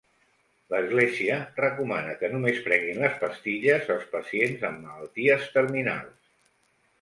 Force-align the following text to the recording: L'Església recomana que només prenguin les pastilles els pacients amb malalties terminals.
L'Església 0.73 1.35
recomana 1.59 2.15
que 2.21 2.29
només 2.35 2.61
prenguin 2.69 3.03
les 3.03 3.19
pastilles 3.25 3.93
els 3.97 4.09
pacients 4.17 4.65
amb 4.71 4.83
malalties 4.87 5.47
terminals. 5.59 6.35